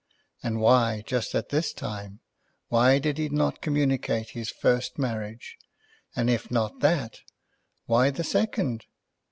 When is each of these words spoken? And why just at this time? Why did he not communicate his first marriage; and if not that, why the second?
And 0.41 0.59
why 0.59 1.03
just 1.05 1.35
at 1.35 1.49
this 1.49 1.73
time? 1.73 2.21
Why 2.69 2.97
did 2.97 3.19
he 3.19 3.29
not 3.29 3.61
communicate 3.61 4.29
his 4.31 4.49
first 4.49 4.97
marriage; 4.97 5.57
and 6.15 6.27
if 6.27 6.49
not 6.49 6.79
that, 6.79 7.19
why 7.85 8.09
the 8.09 8.23
second? 8.23 8.87